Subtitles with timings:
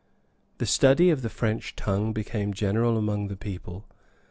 [0.57, 3.85] The study of the French tongue became general among the people.